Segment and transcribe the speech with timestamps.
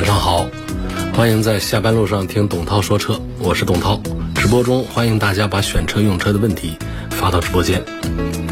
[0.00, 0.48] 晚上好，
[1.12, 4.00] 欢迎在下班路上听董涛说车，我是董涛。
[4.34, 6.74] 直播中欢迎大家把选车用车的问题
[7.10, 7.84] 发到直播间。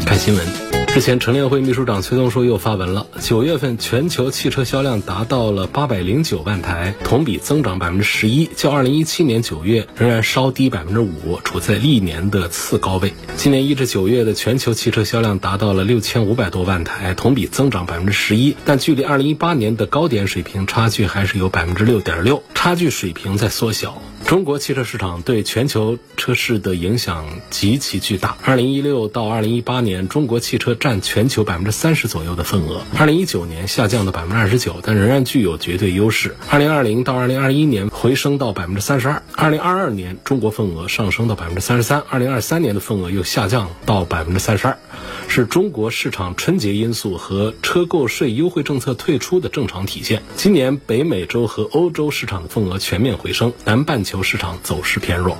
[0.05, 0.78] 看新闻。
[0.95, 3.05] 日前，陈联会秘书长崔东树又发文了。
[3.21, 13.13] 九月份全球汽车销量达到了八百零九万台，同比增长百分之十一，较二零一七年九月仍然稍低百分之五，处在历年的次高位。
[13.37, 24.01] 今年一至九月的全球汽车销量达到了六千五百多万台，同比增长百分之十一，但距离二零一八年的高点水平差距还是有百分之六点六，差距水平在缩小。
[24.29, 28.37] 中国汽车市场对全球车市的影响极其巨大。
[28.43, 32.83] 二零一六到二零一八年，中国汽车占全球百分之三十左右的份额。
[32.95, 36.35] 二零一九年下降到百分之二十九，但仍然具有绝对优势。
[36.47, 39.23] 二零二零到二零二一年回升到百分之三十二。
[39.35, 42.03] 二零二二年中国份额上升到百分之三十三。
[42.07, 44.77] 二零二三年的份额又下降到百分之三十二，
[45.27, 50.21] 是中国市场春节因素和车购税优惠政策退出的正常体现。
[50.35, 54.18] 今年北美洲和欧洲市场的份额全面回升，南半球。
[54.23, 55.37] 市场走势偏弱。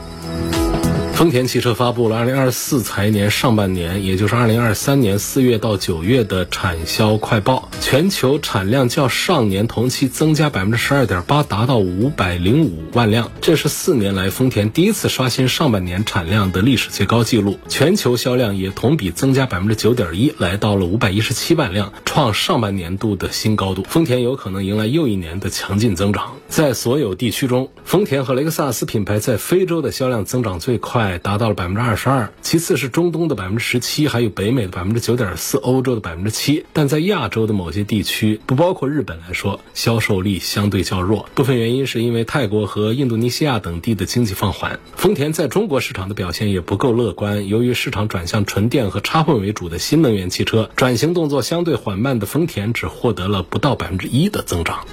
[1.20, 17.60] 丰田汽车发布了二零二四财年上半年，也就是二零二三年四月到九月的产销快报，全球产量较上年同期增加百分之十二点八，达到五百零五万辆，这是四年来丰田第一次刷新上半年产量的历史最高纪录。
[17.68, 23.84] 全球销量也同比增加百分之九点一，来到了五百一十七万辆，创上半年度的新高度。
[23.90, 26.38] 丰田有可能迎来又一年的强劲增长。
[26.48, 31.09] 在所有地区中，丰田和雷克萨斯品牌在非洲的销量增长最快。
[31.18, 36.66] 达到了百分之二十二，其次是中东的百分之十七，还有北美的百分之九点四，欧洲的百分之七。
[36.74, 41.28] 但在亚洲的某些地区，不包括日本来说，销售力相对较弱。
[41.34, 44.80] 部分原因是因为泰国和印度尼西亚等地的经济放缓。
[44.96, 54.86] 丰田在中国市场的表现也不够乐观，由于市场转向纯电和插混为主的新能源汽车，转型动作相对缓慢的丰田只获得了不到百分之一的增长。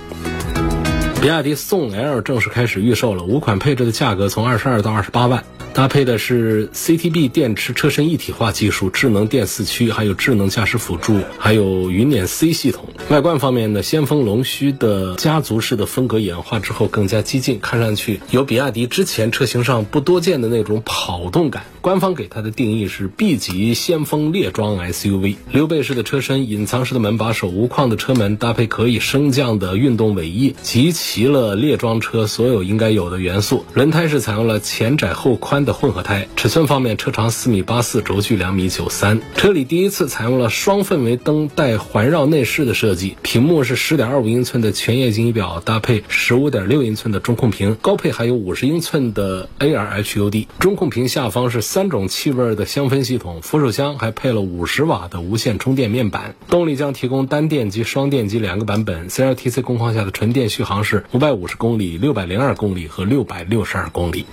[1.21, 5.43] 比亚迪宋 L 正式开始预售了，五款配置的价格从二十二到二十八万。
[5.77, 12.89] 搭配的是 CTB 电池车身一体化技术、智能电四驱，还有智能驾驶辅助，还有云辇 C 系统。
[13.11, 21.67] 外观方面呢，先锋龙须的家族式的风格演化之后更加激进，看上去有比亚迪之前车型上不多见的那种跑动感。
[21.87, 25.37] 官方给它的定义是 B 级先锋猎装 SUV。
[25.53, 33.65] 溜背式的车身、隐藏式的门把手、无框的车门，搭配可以升降的运动尾翼，集齐了猎装车所有应该有的元素。
[33.73, 35.65] 轮胎是采用了前窄后宽。
[35.65, 39.21] 的混合胎，尺寸方面，车长四米八四，轴距两米九三。
[39.37, 50.49] 车里第一次采用了双氛围灯带环绕内饰的设计，屏幕是十点二五英寸的全液晶仪表，搭配十五点六英寸的中控屏，高配还有五十英寸的 AR HUD。
[50.59, 56.35] 中控屏下方是三种气味的香氛系统，扶手箱还配了五十瓦的无线充电面板。
[56.49, 64.25] 动力将提供单电机、双电机两个版本，CLTC 工况下的纯电续航是五百五十公里、六百零二公里和六百六十二公里。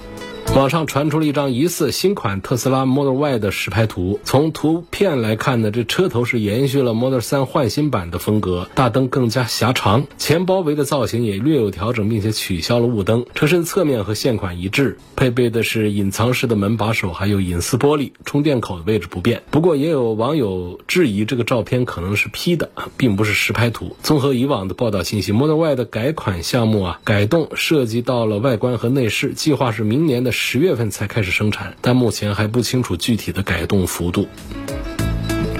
[0.55, 4.19] 网上传出了一张疑似新款特斯拉 Model Y 的实拍图。
[4.23, 13.25] 从图片来看呢，这车头是延续了 Model 3换新版的风格，大灯更加狭长，前包围的造型也略有调整，并且取消了雾灯。
[13.33, 19.41] 车身侧面和现款一致，配备的是隐藏式的门把手，还有隐私玻璃，充电口的位置不变。
[19.49, 23.95] 不过也有网友质疑这个照片可能是 P 的，并不是实拍图。
[24.03, 30.31] 综合以往的报道信息，Model Y 的改款项目啊，改动涉及到了外观和内饰，计划是明年的。
[30.45, 34.27] 十月份才开始生产，但目前还不清楚具体的改动幅度。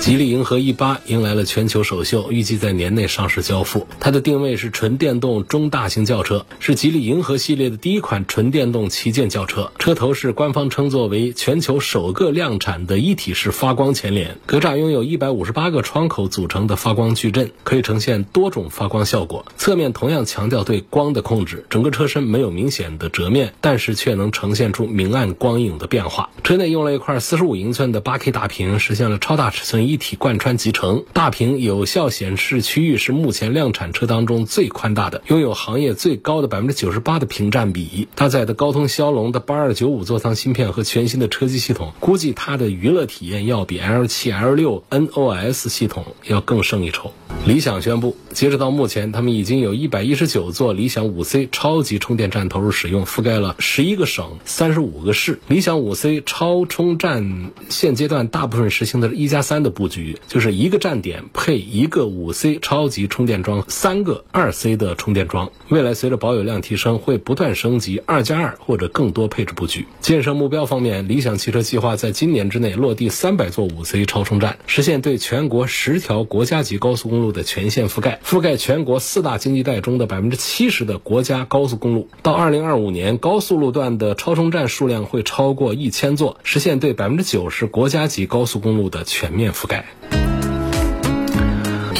[0.04, 3.88] 吉利银河 E 八迎来了全球首秀，预计在年内上市交付。
[4.02, 9.72] 它的定位是纯电动中大型轿车，是吉利银河系列的第一款纯电动旗舰轿车。
[9.80, 19.46] 车头是官方称作为全球首个量产的一体式发光前脸，格栅拥有一百五十八个窗口组成的发光矩阵，可以呈现多种发光效果。
[19.56, 26.30] 侧面同样强调对光的控制，整个车身没有明显的折面，但是却能呈现出明暗光影的变化。
[26.44, 30.04] 车内用了一块四十五英寸的八 K 大屏，实现了超大尺寸一一。
[30.04, 38.10] 体贯穿集成，大屏有效显示区域是目前量产车当中最宽大的，拥有行业最高的百分之九十八的屏占比。
[38.16, 47.14] 搭载的高通骁龙的八二九五座舱芯片和全新的车机系统，估计它的娱乐体验要比 L 七、L 六 NOS 系统要更胜一筹。
[47.46, 55.40] 理想宣布，截止到目前，他们已经有一百一十九座理想五 C 超级充电站投入使用，覆盖了十一个省、三十五个市。
[55.48, 65.52] 理想五 C 超充站现阶段大部分实行的是一加三的布局，就是一个站点配一个五 C 超级充电桩，三个二 C 的充电桩。
[65.68, 69.86] 未来随着保有量提升，会不断升级二加二或者更多配置布局。
[70.00, 77.34] 建设目标方面，理想汽车计划在今年之内落地三百座五 C 超充站，实现对全国十条国家级高速公路。
[77.34, 82.08] 的全线覆盖，覆盖全国四大经济带中的百分之七十的国家高速公路。
[82.22, 90.23] 到二零二五年，高速路段的超充站数量会超过一千座，实现对百分之九十国家级高速公路的全面覆不改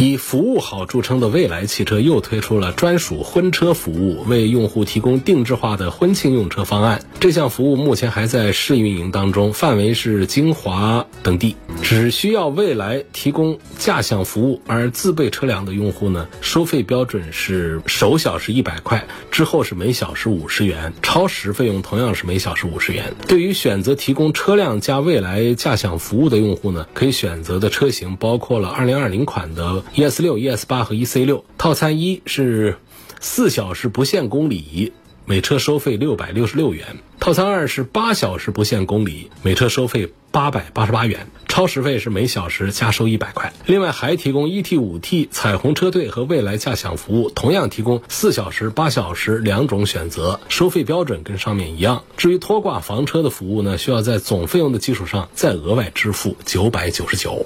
[0.02, 7.02] 以服务好著称的蔚来汽车又推出了专属婚车服务，为用户提供定制化的婚庆用车方案。
[7.20, 11.56] 这项服务目前还在试运营当中，范围是金华等地。
[11.82, 23.14] 只需要未来提供驾享服务，而自备车辆的用户呢，收费标准是首小时一百块，之后是每小时五十元，超时费用同样是每小时五十元。
[23.28, 31.46] 对于选择提供车辆加未来驾享服务的用户呢，可以选择的车型包括了二零二零款的 ES 六、ES 八和 EC 六。
[31.58, 32.78] 套餐一是
[33.20, 34.94] 四小时不限公里，
[35.26, 41.28] 每车收费六百六十六元；套餐二是八小时不限公里，每车收费八百八十八元。
[41.48, 52.06] 超时费是每小时加收一百块，另外还提供 E T 五 T 彩虹车队和未来驾享服务，同样提供四小时、八小时两种选择，收费标准跟上面一样。
[52.18, 57.46] 至于拖挂房车的服务呢，需要在总费用的基础上再额外支付九百九十九。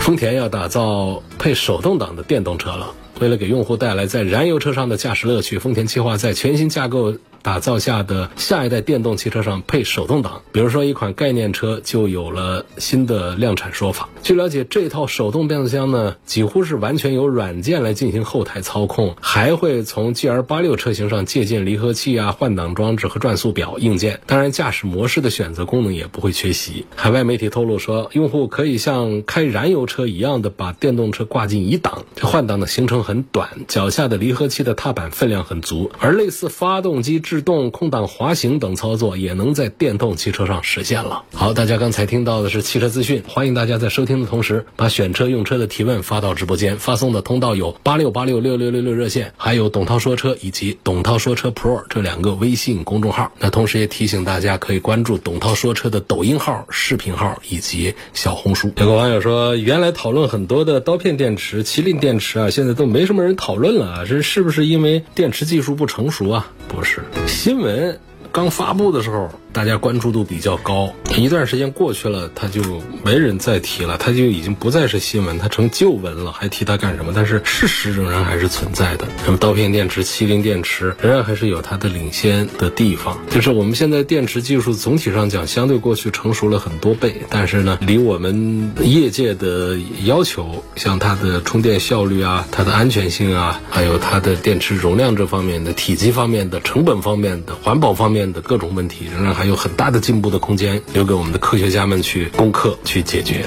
[0.00, 7.14] 丰田要打造配手动挡的电动车了，为了给用户带来在燃油车上的驾驶乐趣，丰田计划在全新架构。
[7.42, 14.08] 打造下的下一代电动汽车上配手动挡，比如说一款概念车就有了新的量产说法。
[14.22, 24.20] 据了解，这套手动变速箱呢，几乎是完全由软件来进行后台操控，还会从 GR 八六车型上借鉴离合器啊、换挡装置和转速表硬件。
[24.26, 26.86] 当然，驾驶模式的选择功能也不会缺席。
[26.96, 37.20] 海外媒体透露说，用户可以像开燃油车一样的把电动车挂进一档，这换挡的行程很短，脚下的离合器的踏板分量很足，而类似发动机。
[37.28, 41.24] 制动、空挡、滑行等操作也能在电动汽车上实现了。
[41.34, 53.30] 好，大家刚才听到的是汽车资讯，欢迎大家在收听的同时，把选车用车的提问发到直播间，发送的通道有八六八六六六六六热线，还有董涛说车以及董涛说车 Pro 这两个微信公众号。
[53.38, 58.72] 那同时也提醒大家，可以关注董涛说车的抖音号、视频号以及小红书。
[58.78, 66.50] 有个网友说，原来讨论很多的刀片电池、麒麟电池啊，现在都没什么人讨论了啊，这是不是因为电池技术不成熟啊？
[66.68, 67.02] 不是。
[67.26, 67.98] 新闻
[68.30, 69.28] 刚发布的时候。
[69.58, 72.62] 大家关注度比较高，一段时间过去了，它就
[73.02, 77.10] 没人再提了，它就已经不再是新闻，它成旧闻了，还提它干什么？
[77.12, 79.04] 但是事实仍然还是存在的。
[79.24, 83.18] 什么刀片电池、麒麟电池，仍然还是有它的领先的地方。
[83.30, 99.47] 就是我们现在电池技术总体上讲，相对过去成熟了很多倍，但是呢，离我们业界的要求，像它的充电效率啊、它的安全性啊，还有它的电池容量这方面的、体积方面的、成本方面的、环保方面的各种问题，仍然还。
[99.48, 103.44] 有很大的进步的空间，留给我们的科学家们去攻克、去解决。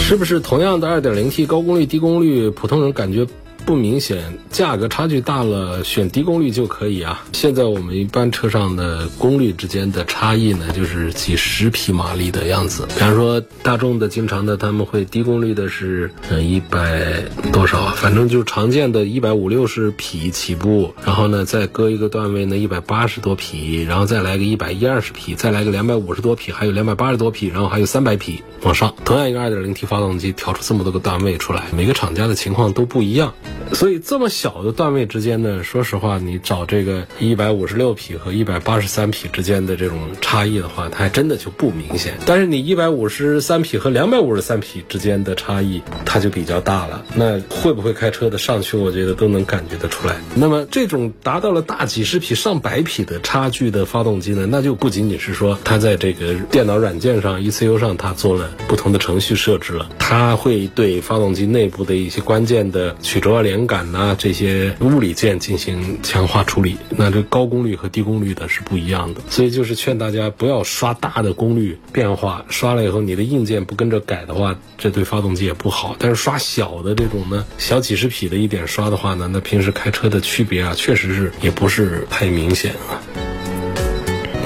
[0.00, 3.26] 是不是同样的二点零 T 高功率、低功率，普通人感觉？
[3.68, 7.22] 不明显，价格差距大了，选低功率就可以啊。
[7.34, 12.86] 现在我们一般车上的功率之间的差异呢，就是几十匹马力的样子。
[12.88, 17.20] 比方说大众的经常的，他们会低功率的是嗯一百
[17.52, 28.94] 多少啊，反正就常见的一百五六十匹起步，然后呢再搁一个段位呢一百八十多匹，然后再来个一百一二十匹，再来个两百五十多匹，还有两百八十多匹，然后还有三百匹往上。
[29.04, 33.34] 同样一个二点零 T 发动机调出这么多个段位出来，每个厂家的情况都不一样。
[33.72, 42.14] 所以这么小的段位之间呢，说实话，你找这个一百五十六匹和一百八十三匹之间的这种差异的话，它还真的就不明显。
[42.26, 47.04] 但是你一百五十三匹和两百五十三匹之间的差异，它就比较大了。
[47.14, 50.16] 那会不会开车的上去，我觉得都能感觉得出来。
[50.34, 63.38] 那么这种达到了大几十匹、上百匹的差距的发动机呢，那就不仅仅是说它在这个电脑软件上、ECU 上它做了不同的程序设置了，它会对发动机内部的一些关键的曲轴啊。
[63.48, 66.76] 连杆呐这些物理件进行强化处理。
[66.90, 75.96] 那这高功率和低功率的是不一样的，所以就是劝大家不要刷大的功率变化，刷了以后你的硬件不跟着改的话，这对发动机也不好。
[75.98, 83.00] 但是刷小的这种呢，小几十匹的一点刷的话呢，那平时开车的区别啊，确实是也不是太明显啊。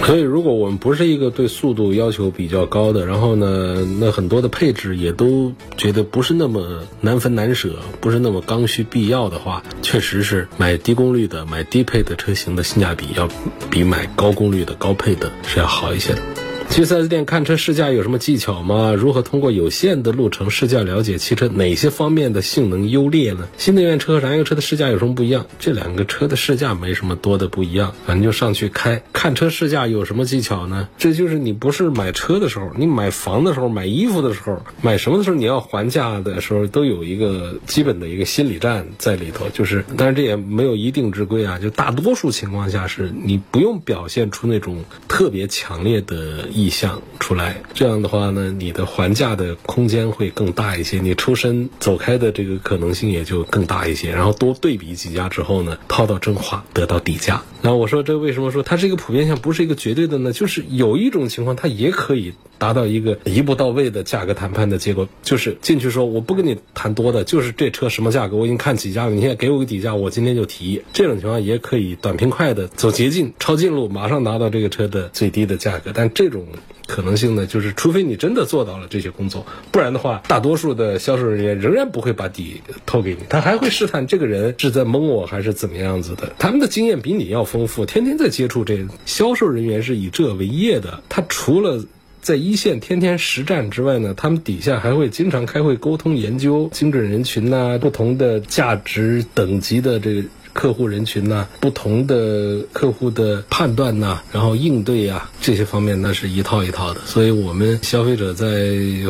[0.04, 13.28] 所以，如果我们不是一个对速度要求比较高的，然后呢，那很多的配置也都觉得不是那么难分难舍，不是那么刚需必要的话，确实是买低功率的、买低配的车型的性价比要
[13.70, 16.41] 比买高功率的高配的是要好一些的。
[16.72, 18.94] 去 4S 店看车试驾有什么技巧吗？
[18.94, 23.46] 如何通过有限的路程试驾了解汽车哪些方面的性能优劣呢？
[23.58, 25.44] 新能源车和燃油车的试驾有什么不一样？
[25.58, 29.02] 这两个车的试驾没什么多的不一样，反正就上去开。
[29.12, 30.88] 看车试驾有什么技巧呢？
[30.96, 39.46] 这就是你不是买车的时候，你买房的时候、买衣服的时候、买什么的时候，你要还价的时候，都有一个基本的一个心理战在里头。
[39.50, 41.58] 就是，但是这也没有一定之规啊。
[41.58, 46.48] 就大多数情况下，是你不用表现出那种特别强烈的。
[46.62, 54.12] 意向出来，这样的话呢，你的还价的空间会更大一些，你出身走开的这个可能性也就更大一些。
[54.12, 57.42] 然后多对比几家之后呢，套到真话，得到底价。
[57.62, 60.32] 那我说这为什么说它是一个普遍性，不是一个绝对的呢？
[60.32, 70.80] 就是有一种情况，它也可以达到一个一步到位的价格谈判的结果，就是进去说我不跟你谈多的，就是这车什么价格，我已经看几家了，你现在给我个底价，我今天就提。
[70.92, 75.90] 这种情况也可以短平快的走捷径、抄近路，马上拿到这个车的最低的价格。
[75.92, 76.46] 但这种
[76.86, 86.32] 可能性呢，就是除非你真的做到了这些工作，不然的话，大多数的销售人员仍然不会把底透给你，他还会试探这个人是在蒙我还是怎么样子的。
[86.38, 91.02] 他们的经验比你要丰富，天天在接触这销售人员是以这为业的。
[91.08, 91.84] 他除了
[92.22, 100.22] 在一线天天实战之外呢，他们底下还会经常开会沟通研究精准人群呐，不同的价值等级的这个。
[100.54, 107.00] 客户人群呐，不同的客户的判断呐，然后应对啊，这些方面那是一套一套的。
[107.06, 108.46] 所以，我们消费者在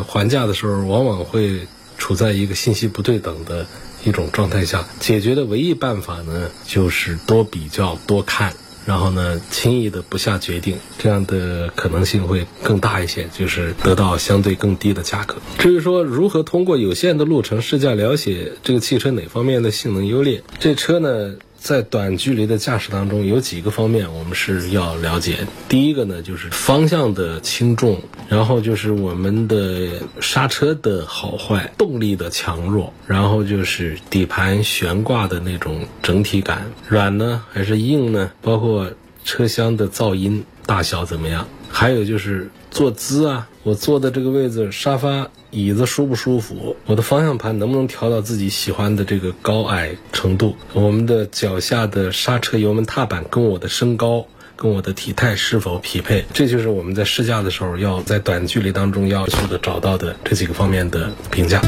[0.07, 1.59] 还价的时候，往往会
[1.97, 3.65] 处在一个信息不对等的
[4.05, 4.87] 一种状态下。
[5.01, 8.53] 解决的唯一办法呢，就是多比较、多看。
[8.85, 15.35] 然后呢，轻易的不下决定，这样的可能性会更大一些，就是得到相对更低的价格。
[15.57, 21.35] 至于说如何通过有限的路程试驾了解这个汽车哪方面的性能优劣，这车呢？
[21.63, 25.47] 在短距离的驾驶当中，有几个方面我们是要了解。
[25.69, 29.87] 第一个呢，就是方向的轻重，然后就是我们的
[30.19, 38.29] 刹车的好坏、动力的强弱，然后就是底盘悬挂的那种整体感，软呢还是硬呢？
[38.41, 38.91] 包括
[39.23, 41.47] 车厢的噪音大小怎么样？
[41.69, 45.29] 还有就是坐姿啊，我坐的这个位置，沙发。
[45.51, 46.75] 椅子舒不舒服？
[46.87, 50.55] 我的方向盘能不能调到自己喜欢的这个高矮程度？
[50.73, 54.25] 我们的脚下的刹车油门踏板跟我的身高、
[54.55, 56.25] 跟我的体态是否匹配？
[56.33, 61.61] 这就是我们在试驾的时候要在短距离当中要求的找到的这几个方面的评价。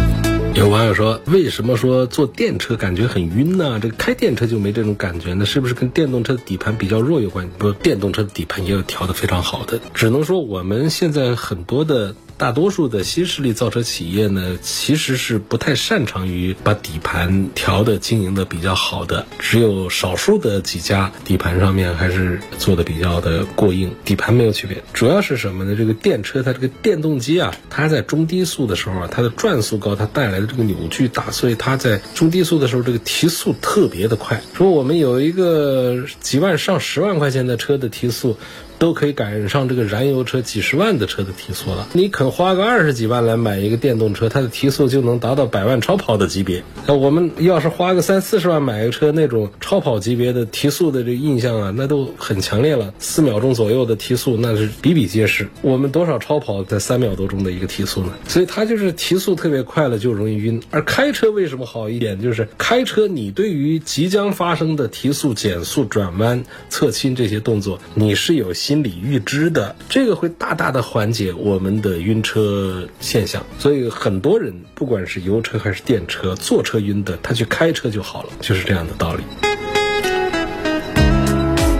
[0.55, 3.77] 有网友说，为什么说坐电车感觉很晕呢？
[3.81, 5.45] 这个开电车就没这种感觉呢？
[5.45, 7.51] 是不是跟电动车的底盘比较弱有关系？
[7.57, 9.81] 不，电动车的底盘也有调的非常好的。
[9.93, 12.15] 只能说我们现在很多的。
[12.37, 24.83] 大多数的新势力造车企业呢，其实是不太擅长于把底盘调的经营的比较好的，只有少数的几家底盘上面还是做的比较的过硬，底盘没有区别。
[24.93, 25.75] 主要是什么呢？
[25.77, 34.41] 这个电车它这个电动机啊，它在中低速的时候啊，它的转速高，它带来的这个扭矩大，所以它在中低速的时候这个提速特别的快。
[34.53, 38.37] 说我们有一个几万上十万块钱的车的提速。
[38.77, 41.87] 都可以赶上这个燃油车几十万的车的提速了。
[41.93, 46.63] 你肯花个二十几万来买一个电动车，它的提速就能达到百万超跑的级别。
[46.87, 52.93] 那我们要是花个三四十万买个车，那种超跑级别的提速的这个印象啊，那都很强烈了。
[52.99, 55.47] 四秒钟左右的提速，那是比比皆是。
[55.61, 58.13] 我们多少超跑在三秒多钟的一个提速呢？
[58.27, 60.61] 所以它就是提速特别快了，就容易晕。
[60.71, 62.21] 而开车为什么好一点？
[62.21, 68.53] 就是开车你对于即将发生的提速、减速、转弯、侧倾这些动作，你是有。
[68.65, 73.45] 心理预知的，这个会大大的缓解我们的晕车现象。
[73.59, 79.21] 所以很多人不管是油车还是电车，坐车晕的，他去开车就好了，就是这样的道理。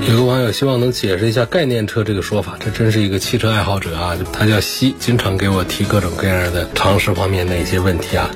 [0.07, 8.29] 有个网友希望能解释一下概念车这个说法，这真是一个汽车爱好者啊，他叫西，经常给我提各种各样的常识方面的一些问题啊。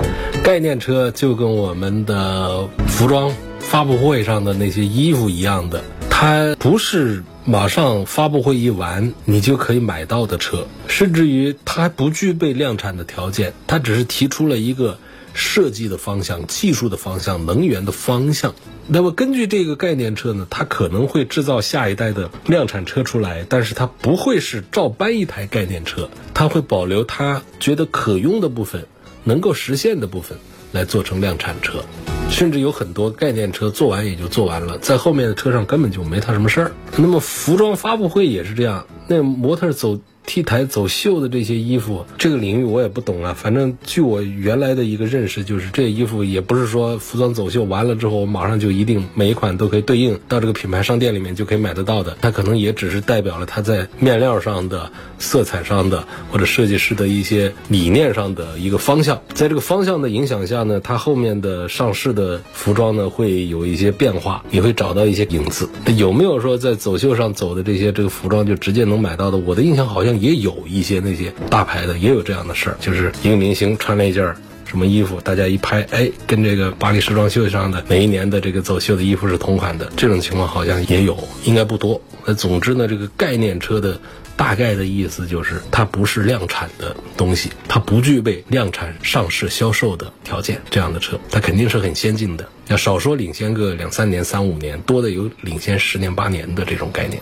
[0.44, 7.24] 概念车就跟我们的服装发布会上的那些衣服一样的，它不是。
[7.50, 15.00] 马上发布会一完，你就可以买到的车，甚至于它还不具备量产的条件，它只是提出了一个
[15.34, 18.54] 设计的方向、技术的方向、能源的方向。
[18.86, 28.86] 那么根据这个概念车呢，它可能会制造下一代的量产车出来，但是它不会是照搬一台概念车，它会保留它觉得可用的部分、
[29.24, 30.38] 能够实现的部分
[30.72, 31.84] 来做成量产车。
[32.30, 36.72] 甚至有很多概念车做完也就做完了，在后面的车上根本就没他什么事儿。
[36.96, 40.00] 那么服装发布会也是这样，那模特走。
[40.30, 43.34] T 台走秀的这些衣服，这个领域我也不懂啊。
[43.36, 52.16] 反正据我原来的一个认识，就是这衣服也不是说服装走秀完了之后，马上就一定每一款都可以对应到这个品牌商店里面就可以买得到的。
[52.22, 59.20] 它可能也只是代表了它在面料上的、色彩上的或者设计师的一些理念上的一个方向。
[59.34, 65.68] 在这个方向的影响下呢，它后面的上市的服装呢会有一些变化，你会找到一些影子。
[65.98, 69.40] 有没有说在走秀上走的这些这个服装就直接能买到的？
[69.40, 70.19] 我的印象好像。
[70.20, 74.36] 也有一些那些大牌的也有这样的事儿，就是一个明星穿了一件
[74.66, 82.00] 什么衣服，大家一拍，哎，跟这个巴黎时装秀上的每一年的这个走秀的衣服是同款的，这种情况好像也有，应该不多。
[82.26, 84.00] 那总之呢，这个概念车的
[84.36, 90.62] 大概的意思就是，它不是量产的东西，它不具备量产上市销售的条件。
[90.70, 97.20] 这样的车，它肯定是很先进的，要少说领先个两三年、三五年，多的有领先十年八年的这种概念。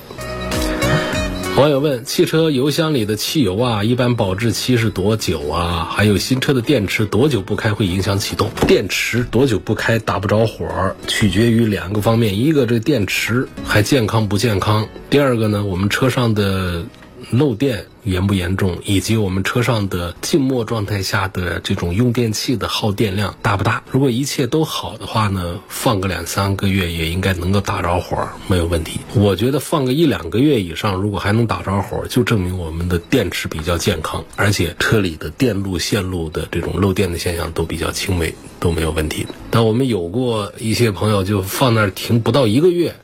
[1.58, 5.88] 网友问：汽车油箱里的汽油啊，一般保质期是多久啊？
[5.90, 8.52] 还有新车的电池多久不开会影响启动？
[8.68, 10.68] 电池多久不开打不着火，
[11.08, 16.86] 取决于两个方面：一个这电池还健康不健康；第二个呢，我们车上的。
[17.32, 23.84] 漏电严不严重，以及我们车上的静默状态下的这种用电器的耗电量大不大？
[23.92, 29.00] 如果一切都好的话呢，放个两三个月也应该能够打着火，没有问题。
[29.14, 39.28] 我觉得放个一两个月以上，如果还能打着火，就证明我们的电池比较健康，而且车里的电路线路的这种漏电的现象都比较轻微，都没有问题。
[39.52, 42.96] 但我们有过一些朋友就放那儿停不到一个月。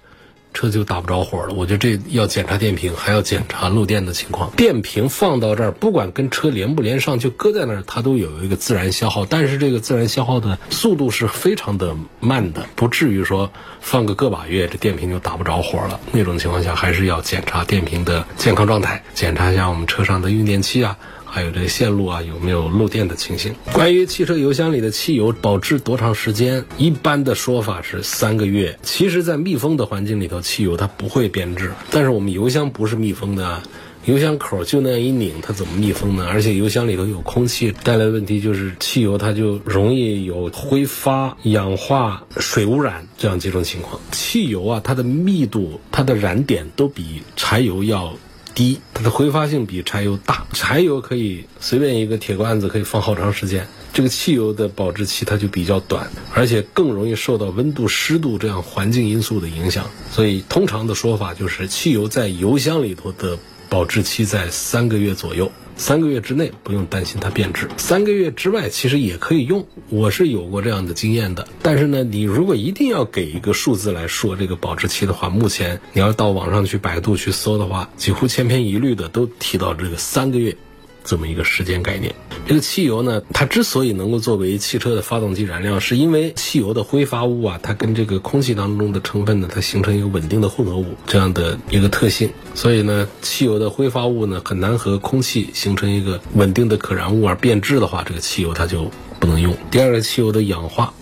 [0.54, 4.52] 车就打不着火了，我觉得这要检查电瓶，还要检查漏电的情况。
[4.56, 9.26] 电瓶放到这儿，不管跟车连不连上，就搁在那儿，它都有一个自然消耗。
[9.26, 16.00] 但是这个自然消耗的速度是非常的慢的，不至于说放个个把月，这电瓶就打不着火了。
[16.12, 20.98] 那种情况下，还是要检查电瓶的健康状态，检查一下我们车上的运电器啊。
[21.34, 23.56] 还有这线路啊，有没有漏电的情形？
[23.74, 26.64] 关于汽车油箱里的汽油保质多长时间？
[26.78, 28.78] 一般的说法是三个月。
[28.84, 31.72] 其实，在密封的环境里头，汽油它不会变质。
[31.90, 33.64] 但是我们油箱不是密封的，
[34.06, 36.28] 油箱口就那样一拧，它怎么密封呢？
[36.30, 44.00] 而且油箱里头有空气带来的问题，就是汽油它就容易有挥发、氧化、水污染这样几种情况。
[44.12, 48.14] 汽油啊，它的密度、它的燃点都比柴油要。
[48.54, 50.46] 低，它的挥发性比柴油大。
[50.54, 59.90] 柴油可以随便一个铁罐子可以放好长时间，这个汽油的保质期它就比较短，而且更容易受到温度、湿度这样环境因素的影响。
[60.12, 63.38] 所以通常的说法就是，汽油在油箱里头的
[63.70, 65.52] 保质期在三个月左右。
[65.84, 69.68] 三个月之内不用担心它变质，三个月之外其实也可以用。
[69.90, 71.46] 我是有过这样的经验的。
[71.62, 80.56] 但是呢，你如果一定要给一个数字来说这个保质期的话，目前你要到网上去百度去搜的话，几乎千篇一律的都提到这个三个月。
[81.04, 82.14] 这么一个时间概念，
[82.48, 98.90] 这个汽油呢，它之所以能够作为汽车的发动机燃料，是因为汽油的挥发物啊，它跟这个空气当中的成分呢，它形成一个稳定的混合物这样的一个特性，所以呢，汽油的挥发物呢，很难和空气形成一个稳定的可燃物而变质的话，这个汽油它就
[99.20, 99.56] 不能用。
[99.70, 100.94] 第二个，汽油的氧化，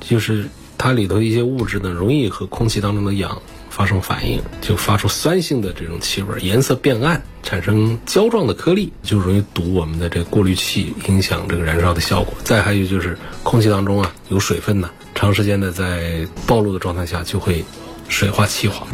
[0.00, 3.40] 就是它里头一些物质呢，容易和空气当中的氧。
[3.74, 12.32] 发生反应就发出酸性的这种气味，颜色变暗，产生胶状的颗粒，就容易堵我们的这个过滤器，影响这个燃烧的效果。
[12.44, 17.64] 再还有就是空气当中啊有水分呢，长时间的在暴露的状态下就会
[18.08, 18.86] 水化气化。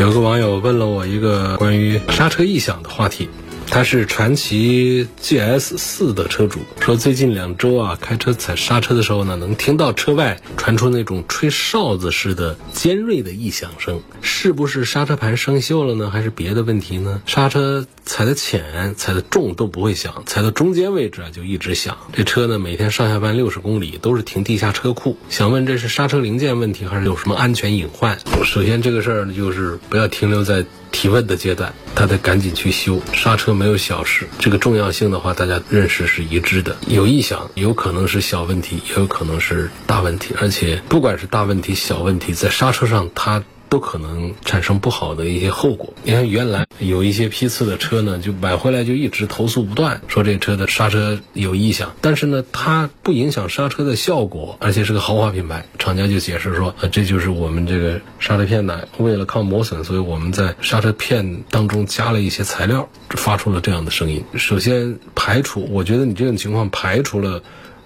[0.00, 3.28] 有个网友问了我一个关于刹车异响的话题。
[3.70, 16.10] 他是传祺 GS 四的车主，说最近两周啊，开车踩刹车的时候呢，能听到车外传出那种吹哨子似的尖锐的异响声，是不是刹车盘生锈了呢？
[16.10, 17.22] 还是别的问题呢？
[17.26, 21.96] 刹车踩的浅、踩的重都不会响，踩到中间位置啊就一直响。
[22.12, 28.18] 这车呢，每天上下班六十公里都是停地下车库，想问这是刹车零件问题，还是有什么安全隐患？
[28.44, 30.64] 首先这个事儿呢，就是不要停留在。
[30.90, 34.28] 提问的阶段，他得赶紧去修刹车，没有小事。
[34.38, 36.76] 这个重要性的话，大家认识是一致的。
[36.86, 40.34] 有异响，有可能是小问题，也有可能是大问题。
[40.40, 45.92] 而且不管是大问题、小问题，在刹车上它都可能产生不好的一些后果。
[46.02, 64.24] 你看，原来有一些批次的车呢，就买回来就一直投诉不断，说这车的刹车有异响，但是呢，它不影响刹车的效果，而且是个豪华品牌，厂家就解释说，呃，这就是我们这个刹车片呢，为了抗磨损，所以我们在刹车片当中加了一些材料，发出了这样的声音。
[64.34, 67.42] 首先排除，我觉得你这种情况排除了。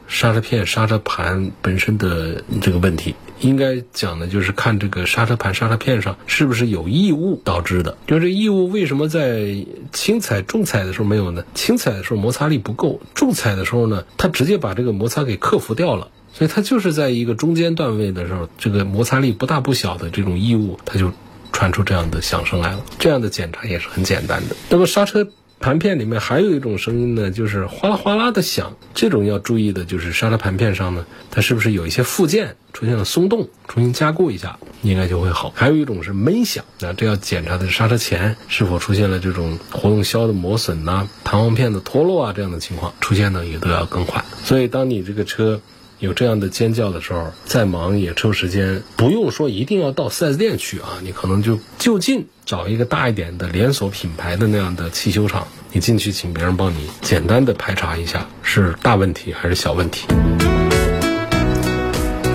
[0.09, 7.99] 刹车片、刹车盘本身的这个问题，应该讲的就是看这个刹车盘、刹车片上是不是有异物导致的。
[8.07, 11.45] 就这异物为什么在轻踩、重踩的时候没有呢？
[11.55, 16.09] 轻踩的时候摩擦力不够，重踩的时候呢，它直接把这个摩擦给克服掉了。
[16.33, 21.13] 所以它就是在一个中间段位的时候，这个摩擦力不大不小的这种异物，它就
[21.53, 22.85] 传出这样的响声来了。
[22.99, 24.57] 这样的检查也是很简单的。
[24.71, 25.29] 那么刹车。
[25.63, 28.77] 盘片里面还有一种声音呢，就是哗啦哗啦的响。
[28.93, 35.53] 这种要注意的就是刹车盘片上呢，它是不是有一些附件出现了松动，重新加固一下，应该就会好。
[35.55, 44.23] 还有一种是闷响，那这要检查的是刹车钳是否出现了这种活动销的磨损呐、弹簧片的脱落啊这样的情况出现呢，也都要更换。
[44.43, 45.63] 所以当你这个车。
[46.03, 60.09] 有这样的尖叫的时候，再忙也抽时间，不用说一定要到四 S 店去啊，你可能就就近找一个大一点的连锁品牌的那样的汽修厂，你进去请别人帮你简单的排查一下，是大问题还是小问题。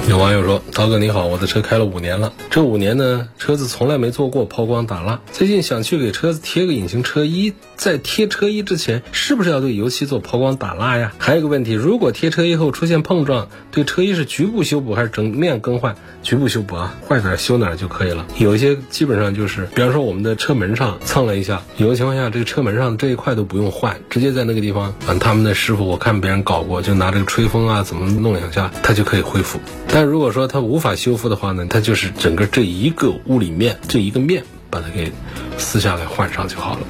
[0.08, 5.20] 有网友说：“涛哥你好，我的车开了五年了，这五年呢，车子从来没做过抛光打蜡。
[5.34, 11.12] 最近想去给车子贴个隐形车衣，在贴车衣之前，是不是要对油漆做抛光打蜡呀？
[11.18, 15.94] 还有个问题，如果贴车衣后出现碰撞，对车衣是局部修补还是整面更换？
[16.24, 18.26] 局部修补啊，坏哪儿修哪儿就可以了。
[18.38, 29.60] 有一些基本上就是，比方说我们的车门上蹭了一下，有的情况下这个车门上这一块都不用换，直接在那个地方，嗯他们的师傅我看别人搞过，就拿这个吹风啊，怎么弄两下，它就可以恢复。”
[30.00, 35.12] 但如果说它无法修复的话呢，它就是整个这一个物理面这一个面把它给
[35.58, 36.82] 撕下来换上就好了。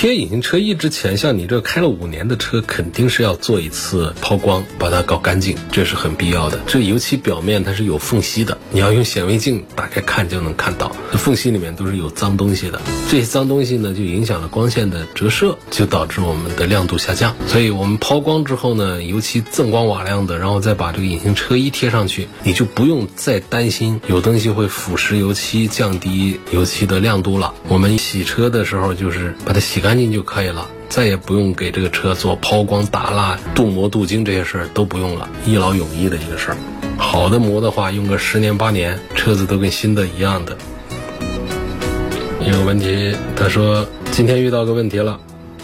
[0.00, 6.58] 贴隐形车衣之前，像你这开了五年的车，肯定是要做一次抛光，把它搞干净，这是很必要的。
[6.66, 12.80] 这油漆表面它是有缝隙的，你要用显微镜打开看就能看到，这缝隙里面都是有脏东西的。
[13.10, 17.36] 这些脏东西呢，就影响了光线的折射，就导致我们的亮度下降。
[17.46, 27.52] 所以我们抛光之后呢，油漆锃光瓦亮的，然后再把这个隐形车衣贴上去，你就不用再担心有东西会腐蚀油漆，降低油漆的亮度了。
[27.68, 29.89] 我们洗车的时候就是把它洗干。
[29.90, 36.56] 干净就可以了，再也不用给这个车做抛光打蜡、镀膜镀金这些事儿都不用了，一劳永逸的一个事儿。
[36.96, 40.56] 好的膜的话，用个十年八年，车子都跟新的一样的。
[42.38, 45.18] 有个问题，他说今天遇到个问题了。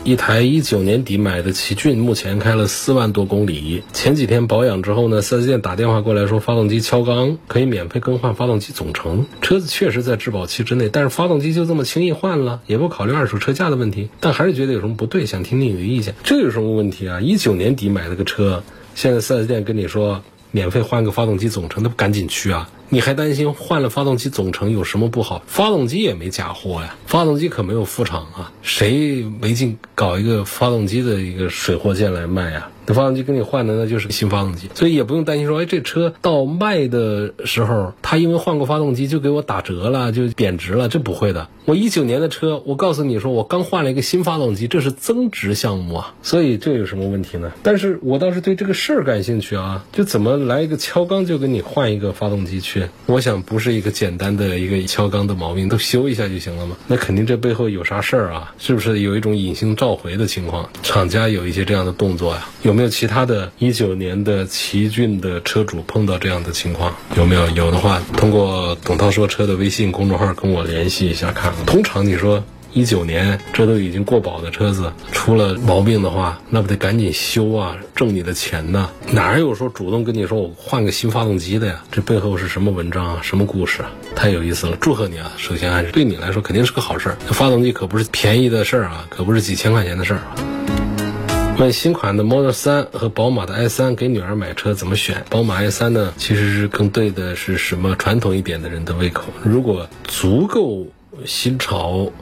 [0.06, 3.82] 一台一九年底买的奇骏，目前开了四万多公里。
[3.92, 9.26] 前几天保养之后呢，四 S 店打电话过来说发动机敲缸，可以免费更换发动机总成。
[9.42, 16.14] 车子确实在质保期之内，但是发动机就这么轻易换了，也不考虑二手车价的问题，但还是觉得有什么不对，想听听你的意见。
[16.22, 17.20] 这有什么问题啊？
[17.20, 18.62] 一九年底买了个车，
[18.94, 22.70] 现在四 S 店跟你说免费换个发动机总成，那不赶紧去啊？
[22.88, 25.42] 你还担心换了发动机总成有什么不好？
[25.46, 32.68] 发动机也没假货呀，发动机可没有副厂啊，谁没劲搞一个发动机的一个水货件来卖呀？
[32.86, 41.48] 那发动机跟你换的那就是个新发动机，所以也不用担心说，哎，这车到卖的时候，他因为换过发动机就给我打折了，就贬值了，这不会的。
[41.64, 47.52] 我一九年的车，我告诉你说，我刚换了一个新发动机，这是增值项目啊，所以这有什么问题呢？
[47.62, 52.86] 但是我倒是对这个事儿感兴趣啊，就怎么来一个敲缸就给你换一个发动机去？
[53.06, 56.76] 我想不是一个简单的一个敲缸的毛病，都修一下就行了嘛？
[56.86, 58.54] 那肯定这背后有啥事儿啊？
[58.58, 60.70] 是不是有一种隐形召回的情况？
[60.84, 62.48] 厂家有一些这样的动作呀？
[62.62, 66.94] 有有没有其他的一九年的奇骏的车主碰到这样的情况？
[67.16, 67.48] 有没有？
[67.52, 71.50] 有的话，通过董涛说车的微信公众号跟我联系一下看。
[71.64, 78.90] 通常你说一九年这都已经过保的车子出了毛病的话，那不得赶紧修啊，挣你的钱呢？
[79.10, 81.82] 哪有说主动跟你说我换个新发动机的呀？
[81.90, 83.20] 这背后是什么文章啊？
[83.22, 83.90] 什么故事啊？
[84.14, 84.76] 太有意思了！
[84.78, 85.32] 祝贺你啊！
[85.38, 87.16] 首先还是对你来说肯定是个好事儿。
[87.26, 90.36] 这发动机可不是便宜的事儿啊，可不是几千块钱的事儿啊。
[91.58, 95.24] 问新款的 Model 三和宝马的 i 三给女儿买车怎么选？
[95.30, 99.32] 宝马 i 三呢，其实是更对的是什么传统一点的人的胃口。
[99.42, 100.86] 如果足够
[101.24, 102.12] 新潮，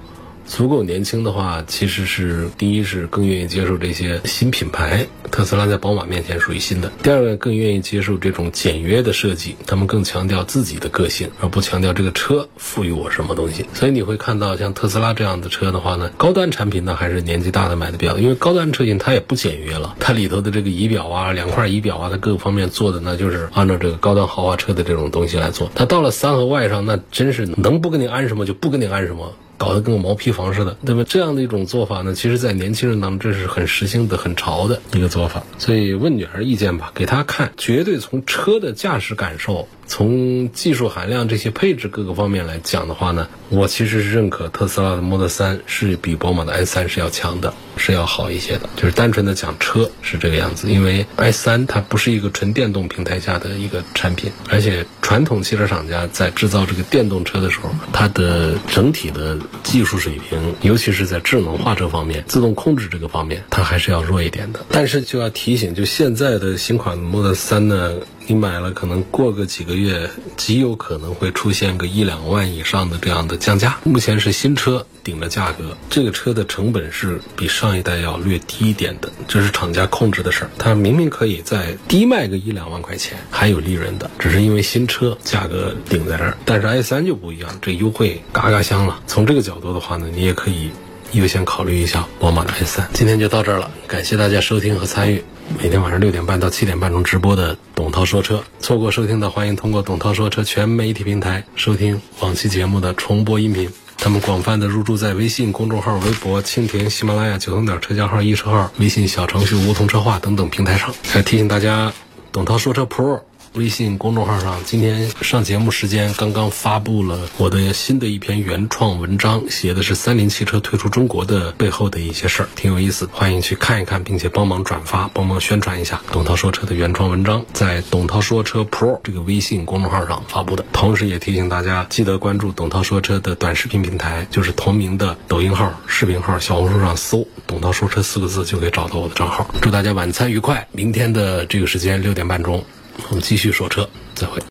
[0.46, 13.66] 足够年轻的话，其实是第一是更愿意接受这些新品牌，特斯拉在宝马面前属于新的；第二个更愿意接受这种简约的设计，他们更强调自己的个性，而不强调这个车赋予我什么东西。
[13.74, 25.70] 所以你会看到像特斯拉这样的车的话呢，高端产品呢还是年纪大的买的比较多，因为高端车型它也不简约了，它里头的这个仪表啊、两块仪表啊，它各个方面做的那就是按照这个高端豪华车的这种东西来做。
[25.74, 29.32] 它到了三和 Y 上，那真是能不给你安什么就不给你安什么。
[29.56, 35.42] 搞得跟个毛坯房似的，那么这样的一种做法呢，其实在年轻人当中这是很时兴的、很潮的一个做法。
[35.58, 39.68] 所以问女儿意见吧，给她看，绝对从车的驾驶感受。
[39.86, 48.68] 从技术含量这些配置各个方面来讲的话呢，我其实是认可特斯拉的 Model 3是比宝马的 i3 是要强的，是要好一些的。
[48.76, 64.64] 就是单纯的讲车是这个样子，因为 i3 它不是一个纯电动平台下的一个产品，而且传统汽车厂家在制造这个电动车的时候，它的整体的技术水平，尤其是在智能化这方面、自动控制这个方面，它还是要弱一点的。
[64.70, 67.92] 但是就要提醒，就现在的新款 Model 3呢。
[68.26, 73.78] 你买了，可能过个几个月，极有可能会出现个一两万以上的这样的降价。
[73.84, 80.50] 目前是新车顶着价格，这个车的成本是比上一代要略低一点的，这是厂家控制的事儿。
[80.58, 86.36] 它明明可以再低卖个一两万块钱，还有利润的，只是因为新车价格顶在这儿。
[86.46, 89.02] 但是 i 三就不一样，这优惠嘎嘎香了。
[89.06, 90.70] 从这个角度的话呢，你也可以
[91.14, 92.88] 优先考虑一下宝马的 i 三。
[92.92, 95.22] 今天就到这儿了，感谢大家收听和参与。
[95.62, 103.70] 每天晚上六点半到七点半钟直播的董涛说车，错过收听的欢迎通过董涛说车全媒体平台收听往期节目的重播音频。
[103.96, 110.92] 他们广泛的入驻在微信公众号、微博、蜻蜓、喜马拉雅、九头鸟车架号、易车号、微信小程序梧桐车话等等平台上。
[111.06, 111.92] 还提醒大家，
[112.32, 113.20] 董涛说车 Pro。
[113.54, 130.64] 微信公众号上，今天上节目时间刚刚发布了我的新的一篇原创文章，写的是三菱汽车退出中国的背后的一些事儿，挺有意思，欢迎去看一看，并且帮忙转发，帮忙宣传一下董涛说车的原创文章，在董涛说车 Pro 这个微信公众号上发布的。
[130.72, 139.48] 同时也提醒大家，记得关注董涛说车的短视频平台，就是同名的抖音号、视频号、小红书上搜“董涛说车”四个字就可以找到我的账号。
[139.62, 142.64] 祝大家晚餐愉快，明天的这个时间六点半钟。
[143.10, 144.42] 我们继续说车，再会。